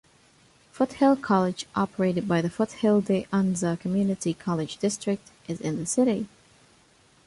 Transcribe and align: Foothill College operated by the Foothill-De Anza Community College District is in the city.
Foothill 0.71 1.15
College 1.15 1.67
operated 1.75 2.27
by 2.27 2.41
the 2.41 2.49
Foothill-De 2.49 3.27
Anza 3.31 3.79
Community 3.79 4.33
College 4.33 4.77
District 4.77 5.27
is 5.47 5.61
in 5.61 5.75
the 5.77 5.85
city. 5.85 6.27